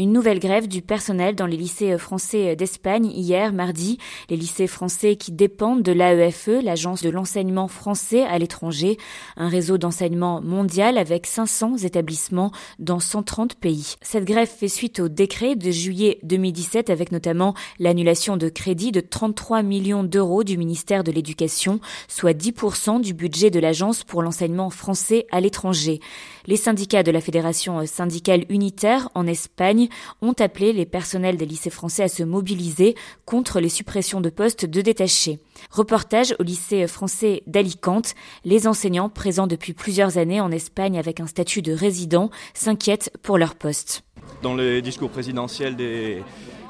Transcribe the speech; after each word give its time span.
Une 0.00 0.12
nouvelle 0.12 0.38
grève 0.38 0.68
du 0.68 0.80
personnel 0.80 1.34
dans 1.34 1.46
les 1.46 1.56
lycées 1.56 1.98
français 1.98 2.54
d'Espagne 2.54 3.06
hier, 3.06 3.52
mardi. 3.52 3.98
Les 4.30 4.36
lycées 4.36 4.68
français 4.68 5.16
qui 5.16 5.32
dépendent 5.32 5.82
de 5.82 5.90
l'AEFE, 5.90 6.62
l'Agence 6.62 7.02
de 7.02 7.10
l'enseignement 7.10 7.66
français 7.66 8.22
à 8.22 8.38
l'étranger, 8.38 8.96
un 9.36 9.48
réseau 9.48 9.76
d'enseignement 9.76 10.40
mondial 10.40 10.98
avec 10.98 11.26
500 11.26 11.78
établissements 11.78 12.52
dans 12.78 13.00
130 13.00 13.56
pays. 13.56 13.96
Cette 14.00 14.24
grève 14.24 14.46
fait 14.46 14.68
suite 14.68 15.00
au 15.00 15.08
décret 15.08 15.56
de 15.56 15.72
juillet 15.72 16.20
2017 16.22 16.90
avec 16.90 17.10
notamment 17.10 17.54
l'annulation 17.80 18.36
de 18.36 18.48
crédit 18.48 18.92
de 18.92 19.00
33 19.00 19.64
millions 19.64 20.04
d'euros 20.04 20.44
du 20.44 20.58
ministère 20.58 21.02
de 21.02 21.10
l'Éducation, 21.10 21.80
soit 22.06 22.38
10% 22.38 23.00
du 23.00 23.14
budget 23.14 23.50
de 23.50 23.58
l'Agence 23.58 24.04
pour 24.04 24.22
l'enseignement 24.22 24.70
français 24.70 25.26
à 25.32 25.40
l'étranger. 25.40 25.98
Les 26.46 26.56
syndicats 26.56 27.02
de 27.02 27.10
la 27.10 27.20
Fédération 27.20 27.84
syndicale 27.84 28.44
unitaire 28.48 29.08
en 29.16 29.26
Espagne 29.26 29.87
ont 30.22 30.34
appelé 30.38 30.72
les 30.72 30.86
personnels 30.86 31.36
des 31.36 31.46
lycées 31.46 31.70
français 31.70 32.04
à 32.04 32.08
se 32.08 32.22
mobiliser 32.22 32.94
contre 33.24 33.60
les 33.60 33.68
suppressions 33.68 34.20
de 34.20 34.30
postes 34.30 34.64
de 34.64 34.80
détachés. 34.80 35.38
Reportage 35.70 36.34
au 36.38 36.42
lycée 36.42 36.86
français 36.86 37.42
d'Alicante, 37.46 38.14
les 38.44 38.66
enseignants 38.66 39.08
présents 39.08 39.46
depuis 39.46 39.72
plusieurs 39.72 40.18
années 40.18 40.40
en 40.40 40.50
Espagne 40.50 40.98
avec 40.98 41.20
un 41.20 41.26
statut 41.26 41.62
de 41.62 41.72
résident 41.72 42.30
s'inquiètent 42.54 43.12
pour 43.22 43.38
leur 43.38 43.54
poste. 43.54 44.02
Dans 44.42 44.54
les 44.54 44.82
discours 44.82 45.10
présidentiels 45.10 45.76
des, 45.76 46.22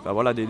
voilà, 0.04 0.32
des, 0.32 0.46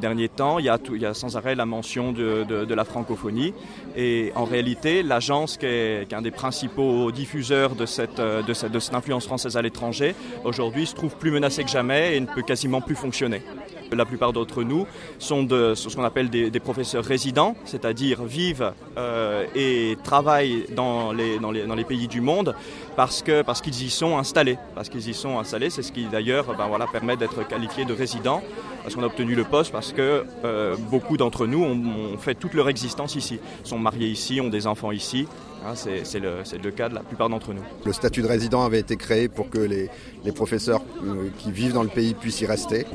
derniers 0.00 0.28
temps, 0.28 0.58
il 0.58 0.66
y, 0.66 1.06
a 1.06 1.14
sans 1.14 1.36
arrêt 1.36 1.54
la 1.54 1.66
mention 1.66 2.12
de, 2.12 2.74
la 2.74 2.84
francophonie. 2.84 3.54
Et 3.96 4.32
en 4.34 4.44
réalité, 4.44 5.02
l'agence, 5.02 5.56
qui, 5.56 5.66
est, 5.66 6.12
un 6.12 6.22
des 6.22 6.30
principaux 6.30 7.10
diffuseurs 7.12 7.74
de 7.74 7.86
cette, 7.86 8.20
de 8.20 8.54
cette, 8.54 8.72
de 8.72 8.78
cette 8.78 8.94
influence 8.94 9.26
française 9.26 9.56
à 9.56 9.62
l'étranger, 9.62 10.14
aujourd'hui 10.44 10.86
se 10.86 10.94
trouve 10.94 11.16
plus 11.16 11.30
menacée 11.30 11.64
que 11.64 11.70
jamais 11.70 12.16
et 12.16 12.20
ne 12.20 12.26
peut 12.26 12.42
quasiment 12.42 12.80
plus 12.80 12.94
fonctionner. 12.94 13.42
La 13.92 14.04
plupart 14.04 14.32
d'entre 14.32 14.62
nous 14.62 14.86
sont 15.18 15.46
ce 15.48 15.96
qu'on 15.96 16.04
appelle 16.04 16.30
des, 16.30 16.60
professeurs 16.60 17.04
résidents, 17.04 17.54
c'est-à-dire 17.64 18.24
vivent 18.24 18.72
euh, 18.96 19.44
et 19.54 19.96
travaillent 20.04 20.64
dans 20.74 21.12
les, 21.12 21.84
pays 21.84 22.08
du 22.08 22.20
monde 22.20 22.54
parce 22.96 23.22
qu'ils 23.22 23.82
y 23.82 23.90
sont 23.90 24.18
installés. 24.18 24.58
Parce 24.74 24.88
qu'ils 24.88 25.08
y 25.08 25.14
sont 25.14 25.38
installés, 25.38 25.70
c'est 25.70 25.82
ce 25.82 25.92
qui 25.92 26.04
d'ailleurs 26.04 26.56
ben 26.56 26.68
permet 26.92 27.16
d'être 27.16 27.46
qualifié 27.46 27.84
de 27.84 27.92
résident, 27.92 28.42
parce 28.82 28.94
qu'on 28.94 29.02
a 29.02 29.06
obtenu 29.06 29.34
le 29.34 29.44
poste, 29.44 29.72
parce 29.72 29.92
que 29.92 30.24
euh, 30.44 30.76
beaucoup 30.90 31.16
d'entre 31.16 31.46
nous 31.46 31.62
ont, 31.62 32.18
fait 32.18 32.34
toute 32.34 32.54
leur 32.54 32.68
existence 32.68 33.14
ici, 33.14 33.38
sont 33.64 33.78
mariés 33.78 34.08
ici, 34.08 34.40
ont 34.40 34.48
des 34.48 34.66
enfants 34.66 34.92
ici. 34.92 35.26
Hein, 35.66 35.74
c'est 35.74 36.20
le, 36.20 36.70
cas 36.70 36.88
de 36.88 36.94
la 36.94 37.02
plupart 37.02 37.28
d'entre 37.28 37.52
nous. 37.52 37.62
Le 37.84 37.92
statut 37.92 38.22
de 38.22 38.28
résident 38.28 38.64
avait 38.64 38.78
été 38.78 38.96
créé 38.96 39.28
pour 39.28 39.50
que 39.50 39.58
les, 39.58 39.90
les 40.24 40.32
professeurs 40.32 40.82
euh, 41.04 41.28
qui 41.38 41.50
vivent 41.50 41.72
dans 41.72 41.82
le 41.82 41.88
pays 41.88 42.14
puissent 42.14 42.40
y 42.40 42.46
rester. 42.46 42.86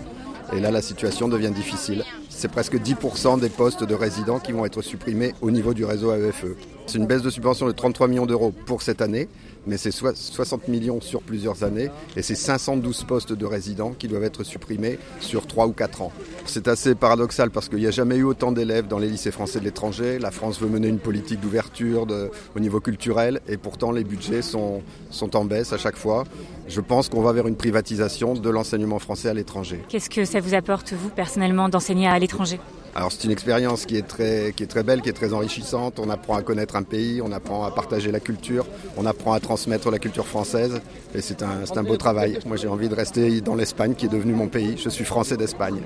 Et 0.52 0.60
là, 0.60 0.72
la 0.72 0.82
situation 0.82 1.28
devient 1.28 1.52
difficile. 1.52 2.04
C'est 2.30 2.52
presque 2.52 2.76
10% 2.76 3.40
des 3.40 3.50
postes 3.50 3.84
de 3.84 3.96
résidents 3.96 4.40
qui 4.40 4.52
vont 4.52 4.66
être 4.66 4.82
supprimés 4.82 5.34
au 5.42 5.52
niveau 5.52 5.74
du 5.74 5.86
réseau 5.86 6.12
AEFE. 6.12 6.46
C'est 6.86 6.98
une 6.98 7.08
baisse 7.08 7.22
de 7.22 7.30
subvention 7.30 7.66
de 7.66 7.72
33 7.72 8.08
millions 8.08 8.26
d'euros 8.26 8.54
pour 8.66 8.82
cette 8.82 9.02
année, 9.02 9.30
mais 9.68 9.78
c'est 9.78 9.92
60 9.92 10.68
millions 10.68 11.02
sur 11.02 11.22
plusieurs 11.22 11.64
années 11.64 11.90
et 12.16 12.22
c'est 12.22 12.36
512 12.36 13.04
postes 13.06 13.34
de 13.34 13.46
résidents 13.46 13.94
qui 13.98 14.08
doivent 14.08 14.24
être 14.24 14.44
supprimés 14.44 15.00
sur 15.20 15.48
3 15.48 15.68
ou 15.68 15.72
4 15.72 16.02
ans. 16.02 16.12
C'est 16.46 16.68
assez 16.68 16.96
paradoxal 16.96 17.52
parce 17.52 17.70
qu'il 17.70 17.80
n'y 17.80 17.88
a 17.88 17.92
jamais 17.92 18.18
eu 18.18 18.24
autant 18.24 18.52
d'élèves 18.52 18.88
dans 18.88 19.00
les 19.00 19.10
lycées 19.10 19.32
français 19.32 19.60
de 19.60 19.66
l'étranger. 19.66 20.20
La 20.20 20.32
France 20.32 20.60
veut 20.60 20.70
mener 20.70 20.88
une 20.88 21.00
politique 21.00 21.40
d'ouverture 21.40 22.08
au 22.56 22.60
niveau 22.60 22.80
culturel 22.80 23.42
et 23.48 23.58
pourtant 23.58 23.92
les 23.92 24.04
budgets 24.04 24.42
sont, 24.42 24.82
sont 25.10 25.36
en 25.36 25.46
baisse 25.46 25.74
à 25.74 25.78
chaque 25.78 25.98
fois. 25.98 26.24
Je 26.68 26.82
pense 26.82 27.10
qu'on 27.10 27.22
va 27.22 27.34
vers 27.34 27.48
une 27.48 27.56
privatisation 27.56 28.34
de 28.34 28.50
l'enseignement 28.50 29.00
français 29.00 29.30
à 29.30 29.34
l'étranger. 29.34 29.82
Qu'est-ce 29.90 30.10
que 30.10 30.26
ça 30.26 30.40
vous 30.40 30.54
apporte, 30.54 30.94
vous, 30.94 31.10
personnellement, 31.10 31.70
d'enseigner 31.70 32.08
à 32.08 32.18
l'étranger? 32.20 32.60
Alors 32.96 33.12
c'est 33.12 33.24
une 33.24 33.32
expérience 33.32 33.86
qui 33.86 33.98
est, 33.98 34.08
très, 34.08 34.54
belle, 34.84 35.02
qui 35.02 35.10
est 35.10 35.14
très 35.14 35.34
enrichissante. 35.34 36.00
On 36.00 36.10
apprend 36.10 36.36
à 36.36 36.42
connaître 36.42 36.76
un 36.76 36.84
pays, 36.84 37.22
on 37.22 37.32
apprend 37.32 37.66
à 37.66 37.72
partager 37.72 38.12
la 38.12 38.20
culture, 38.20 38.66
on 38.98 39.06
apprend 39.06 39.34
à 39.34 39.40
transmettre 39.40 39.90
la 39.90 40.00
culture 40.00 40.28
française. 40.28 40.80
Et 41.16 41.22
c'est 41.22 41.42
un, 41.42 41.64
un 41.76 41.84
beau 41.84 41.98
travail. 41.98 42.38
Moi 42.46 42.58
j'ai 42.58 42.68
envie 42.68 42.90
de 42.90 42.96
rester 42.96 43.42
dans 43.42 43.56
l'Espagne 43.56 43.96
qui 43.96 44.06
est 44.06 44.10
devenue 44.10 44.34
mon 44.34 44.48
pays. 44.48 44.76
Je 44.78 44.90
suis 44.90 45.06
français 45.06 45.38
d'Espagne. 45.38 45.82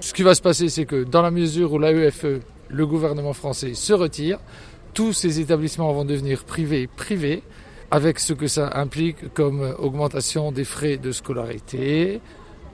Ce 0.00 0.12
qui 0.12 0.22
va 0.22 0.34
se 0.34 0.42
passer, 0.42 0.68
c'est 0.68 0.86
que 0.86 1.04
dans 1.04 1.22
la 1.22 1.30
mesure 1.30 1.72
où 1.72 1.78
l'AEFE, 1.78 2.40
le 2.68 2.86
gouvernement 2.86 3.32
français, 3.32 3.74
se 3.74 3.92
retire, 3.92 4.38
tous 4.94 5.12
ces 5.12 5.40
établissements 5.40 5.92
vont 5.92 6.04
devenir 6.04 6.44
privés, 6.44 6.86
privés, 6.86 7.42
avec 7.90 8.18
ce 8.18 8.32
que 8.32 8.46
ça 8.46 8.70
implique 8.74 9.34
comme 9.34 9.74
augmentation 9.78 10.50
des 10.52 10.64
frais 10.64 10.96
de 10.96 11.12
scolarité, 11.12 12.20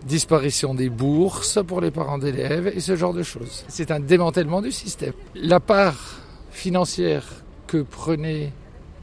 disparition 0.05 0.75
des 0.75 0.89
bourses 0.89 1.59
pour 1.67 1.81
les 1.81 1.91
parents 1.91 2.19
d'élèves 2.19 2.69
et 2.69 2.81
ce 2.81 2.97
genre 2.97 3.13
de 3.13 3.23
choses. 3.23 3.65
C'est 3.69 3.91
un 3.91 4.01
démantèlement 4.01 4.63
du 4.63 4.73
système. 4.73 5.13
La 5.35 5.61
part 5.61 6.21
financière 6.51 7.25
que 7.67 7.79
prenait 7.79 8.53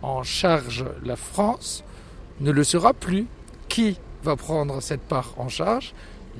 en 0.01 0.23
charge 0.23 0.85
la 1.03 1.15
France 1.15 1.83
ne 2.39 2.51
le 2.51 2.63
sera 2.63 2.93
plus. 2.93 3.27
Qui 3.67 3.97
va 4.23 4.35
prendre 4.35 4.81
cette 4.81 5.01
part 5.01 5.33
en 5.37 5.49
charge? 5.49 5.93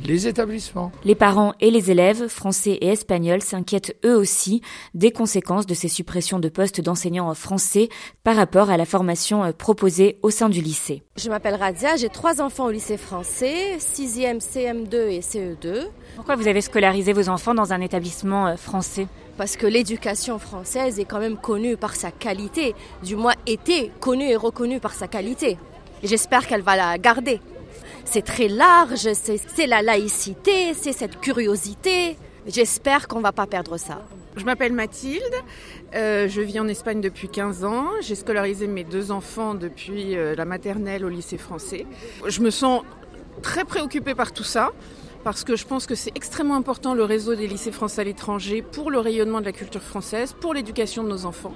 Les 0.04 0.28
établissements. 0.28 0.92
Les 1.04 1.16
parents 1.16 1.54
et 1.60 1.72
les 1.72 1.92
élèves, 1.92 2.28
français 2.28 2.72
et 2.72 2.88
espagnols, 2.88 3.42
s'inquiètent 3.42 3.96
eux 4.06 4.16
aussi 4.16 4.62
des 4.94 5.12
conséquences 5.12 5.66
de 5.66 5.74
ces 5.74 5.88
suppressions 5.88 6.40
de 6.40 6.50
postes 6.50 6.82
d'enseignants 6.82 7.34
français 7.34 7.90
par 8.24 8.36
rapport 8.36 8.70
à 8.70 8.78
la 8.78 8.86
formation 8.86 9.44
euh, 9.44 9.52
proposée 9.52 10.18
au 10.22 10.30
sein 10.30 10.50
du 10.50 10.62
lycée. 10.62 11.04
Je 11.18 11.30
m'appelle 11.30 11.56
Radia, 11.56 11.96
j'ai 11.96 12.10
trois 12.10 12.42
enfants 12.42 12.66
au 12.66 12.72
lycée 12.72 12.98
français, 12.98 13.78
6e, 13.80 14.40
CM2 14.40 14.96
et 15.10 15.20
CE2. 15.20 15.88
Pourquoi 16.16 16.36
vous 16.36 16.48
avez 16.48 16.62
scolarisé 16.62 17.14
vos 17.14 17.30
enfants 17.30 17.54
dans 17.54 17.74
un 17.74 17.82
établissement 17.82 18.48
euh, 18.48 18.56
français? 18.56 19.08
Parce 19.38 19.58
que 19.58 19.68
l'éducation 19.68 20.40
française 20.40 21.00
est 21.00 21.06
quand 21.06 21.20
même 21.20 21.38
connue 21.38 21.76
par 21.76 21.96
sa 21.96 22.12
qualité, 22.12 22.74
du 23.04 23.16
moins 23.16 23.34
était 23.48 23.92
connue 24.00 24.30
et 24.30 24.36
reconnue 24.36 24.80
par 24.80 24.94
sa 24.94 25.08
qualité. 25.08 25.58
Et 26.04 26.08
j'espère 26.08 26.48
qu'elle 26.48 26.62
va 26.62 26.76
la 26.76 26.98
garder 26.98 27.42
c'est 28.06 28.24
très 28.24 28.48
large, 28.48 29.08
c'est 29.14 29.68
la 29.68 29.82
laïcité, 29.82 30.74
c'est 30.74 30.94
cette 30.94 31.20
curiosité. 31.20 32.18
J'espère 32.48 33.08
qu'on 33.08 33.18
ne 33.18 33.24
va 33.24 33.32
pas 33.32 33.48
perdre 33.48 33.78
ça. 33.78 34.02
Je 34.38 34.46
m'appelle 34.46 34.74
Mathilde, 34.74 35.34
euh, 35.96 36.28
je 36.28 36.42
vis 36.42 36.60
en 36.60 36.68
Espagne 36.68 37.02
depuis 37.02 37.30
15 37.30 37.64
ans, 37.64 37.88
j'ai 38.02 38.16
scolarisé 38.16 38.68
mes 38.68 38.84
deux 38.84 39.12
enfants 39.12 39.56
depuis 39.56 40.18
euh, 40.18 40.36
la 40.36 40.44
maternelle 40.44 41.06
au 41.06 41.10
lycée 41.10 41.38
français. 41.38 41.86
Je 42.28 42.42
me 42.42 42.50
sens 42.50 42.84
très 43.42 43.64
préoccupée 43.64 44.14
par 44.14 44.34
tout 44.34 44.44
ça 44.44 44.72
parce 45.24 45.44
que 45.44 45.56
je 45.56 45.66
pense 45.66 45.88
que 45.88 45.96
c'est 45.96 46.12
extrêmement 46.16 46.56
important 46.56 46.94
le 46.94 47.04
réseau 47.04 47.34
des 47.34 47.48
lycées 47.48 47.72
français 47.72 48.02
à 48.02 48.04
l'étranger 48.04 48.62
pour 48.62 48.92
le 48.92 49.00
rayonnement 49.00 49.40
de 49.40 49.46
la 49.46 49.54
culture 49.54 49.82
française, 49.82 50.36
pour 50.40 50.54
l'éducation 50.54 51.04
de 51.04 51.10
nos 51.10 51.26
enfants. 51.26 51.54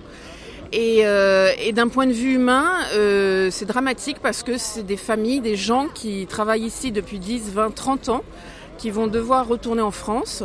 Et, 0.71 1.01
euh, 1.03 1.51
et 1.59 1.73
d'un 1.73 1.87
point 1.87 2.05
de 2.05 2.11
vue 2.11 2.35
humain, 2.35 2.65
euh, 2.93 3.49
c'est 3.51 3.65
dramatique 3.65 4.17
parce 4.21 4.43
que 4.43 4.57
c'est 4.57 4.83
des 4.83 4.97
familles, 4.97 5.41
des 5.41 5.55
gens 5.55 5.87
qui 5.87 6.27
travaillent 6.27 6.65
ici 6.65 6.91
depuis 6.91 7.17
10, 7.17 7.51
20, 7.53 7.73
30 7.73 8.09
ans, 8.09 8.23
qui 8.77 8.91
vont 8.91 9.07
devoir 9.07 9.47
retourner 9.47 9.81
en 9.81 9.91
France. 9.91 10.43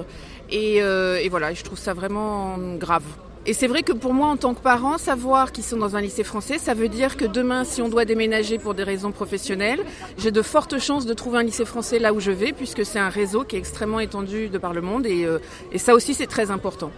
Et, 0.50 0.82
euh, 0.82 1.18
et 1.22 1.28
voilà, 1.28 1.52
je 1.52 1.62
trouve 1.62 1.78
ça 1.78 1.92
vraiment 1.92 2.56
grave. 2.78 3.04
Et 3.46 3.52
c'est 3.52 3.66
vrai 3.66 3.82
que 3.82 3.92
pour 3.92 4.14
moi, 4.14 4.28
en 4.28 4.38
tant 4.38 4.54
que 4.54 4.60
parent, 4.60 4.96
savoir 4.96 5.52
qu'ils 5.52 5.64
sont 5.64 5.76
dans 5.76 5.96
un 5.96 6.00
lycée 6.00 6.24
français, 6.24 6.56
ça 6.56 6.72
veut 6.72 6.88
dire 6.88 7.18
que 7.18 7.26
demain, 7.26 7.64
si 7.64 7.82
on 7.82 7.90
doit 7.90 8.06
déménager 8.06 8.56
pour 8.56 8.72
des 8.72 8.84
raisons 8.84 9.12
professionnelles, 9.12 9.80
j'ai 10.16 10.30
de 10.30 10.40
fortes 10.40 10.78
chances 10.78 11.04
de 11.04 11.12
trouver 11.12 11.40
un 11.40 11.42
lycée 11.42 11.66
français 11.66 11.98
là 11.98 12.14
où 12.14 12.20
je 12.20 12.30
vais, 12.30 12.52
puisque 12.52 12.86
c'est 12.86 12.98
un 12.98 13.10
réseau 13.10 13.44
qui 13.44 13.56
est 13.56 13.58
extrêmement 13.58 14.00
étendu 14.00 14.48
de 14.48 14.56
par 14.56 14.72
le 14.72 14.80
monde. 14.80 15.04
Et, 15.04 15.26
euh, 15.26 15.40
et 15.72 15.78
ça 15.78 15.94
aussi, 15.94 16.14
c'est 16.14 16.26
très 16.26 16.50
important. 16.50 16.90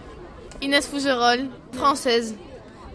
Inès 0.61 0.87
Fougerolles, 0.87 1.47
française. 1.73 2.33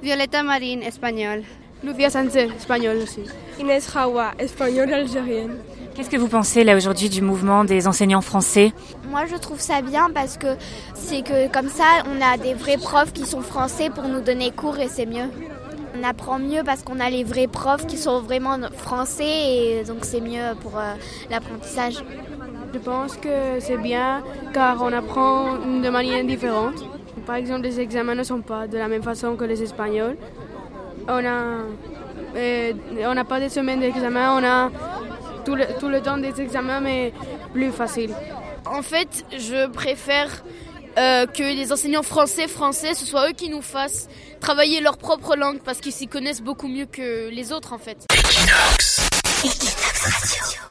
Violeta 0.02 0.42
Marin, 0.42 0.80
espagnol. 0.80 1.44
Lucia 1.84 2.10
Sánchez, 2.10 2.48
espagnol 2.56 2.96
aussi. 3.02 3.20
Inès 3.60 3.88
Hawa, 3.94 4.32
espagnole 4.38 4.92
algérienne. 4.92 5.58
Qu'est-ce 5.94 6.10
que 6.10 6.16
vous 6.16 6.26
pensez 6.26 6.64
là 6.64 6.76
aujourd'hui 6.76 7.08
du 7.08 7.22
mouvement 7.22 7.64
des 7.64 7.86
enseignants 7.86 8.20
français? 8.20 8.72
Moi 9.08 9.26
je 9.30 9.36
trouve 9.36 9.60
ça 9.60 9.80
bien 9.80 10.10
parce 10.12 10.38
que 10.38 10.56
c'est 10.94 11.22
que 11.22 11.48
comme 11.52 11.68
ça 11.68 12.02
on 12.10 12.20
a 12.20 12.36
des 12.36 12.54
vrais 12.54 12.78
profs 12.78 13.12
qui 13.12 13.26
sont 13.26 13.42
français 13.42 13.90
pour 13.90 14.04
nous 14.08 14.20
donner 14.20 14.50
cours 14.50 14.78
et 14.80 14.88
c'est 14.88 15.06
mieux. 15.06 15.28
On 15.96 16.02
apprend 16.02 16.40
mieux 16.40 16.64
parce 16.64 16.82
qu'on 16.82 16.98
a 16.98 17.08
les 17.08 17.22
vrais 17.22 17.46
profs 17.46 17.86
qui 17.86 17.98
sont 17.98 18.20
vraiment 18.22 18.58
français 18.76 19.24
et 19.24 19.84
donc 19.84 19.98
c'est 20.04 20.20
mieux 20.20 20.56
pour 20.62 20.78
euh, 20.78 20.94
l'apprentissage. 21.30 22.02
Je 22.74 22.78
pense 22.78 23.16
que 23.16 23.60
c'est 23.60 23.76
bien 23.76 24.22
car 24.52 24.82
on 24.82 24.92
apprend 24.92 25.58
de 25.58 25.88
manière 25.90 26.24
différente. 26.24 26.82
Par 27.26 27.36
exemple, 27.36 27.62
les 27.62 27.80
examens 27.80 28.14
ne 28.14 28.24
sont 28.24 28.40
pas 28.40 28.66
de 28.66 28.76
la 28.78 28.88
même 28.88 29.02
façon 29.02 29.36
que 29.36 29.44
les 29.44 29.62
espagnols. 29.62 30.16
On 31.08 31.24
a, 31.24 31.58
euh, 32.36 32.72
on 33.04 33.14
n'a 33.14 33.24
pas 33.24 33.40
de 33.40 33.48
semaines 33.48 33.80
d'examen, 33.80 34.34
on 34.38 34.44
a 34.44 34.70
tout 35.44 35.54
le, 35.54 35.64
tout 35.78 35.88
le 35.88 36.00
temps 36.00 36.18
des 36.18 36.40
examens, 36.40 36.80
mais 36.80 37.12
plus 37.52 37.72
facile. 37.72 38.14
En 38.66 38.82
fait, 38.82 39.24
je 39.32 39.68
préfère 39.68 40.44
euh, 40.98 41.26
que 41.26 41.42
les 41.42 41.72
enseignants 41.72 42.02
français, 42.02 42.48
français, 42.48 42.94
ce 42.94 43.04
soit 43.06 43.28
eux 43.30 43.32
qui 43.32 43.48
nous 43.48 43.62
fassent 43.62 44.08
travailler 44.40 44.80
leur 44.80 44.98
propre 44.98 45.36
langue 45.36 45.60
parce 45.64 45.78
qu'ils 45.78 45.92
s'y 45.92 46.06
connaissent 46.06 46.42
beaucoup 46.42 46.68
mieux 46.68 46.86
que 46.86 47.28
les 47.30 47.52
autres 47.52 47.72
en 47.72 47.78
fait. 47.78 48.06
Equinox. 48.12 49.08
Equinox 49.44 50.04
Radio. 50.04 50.61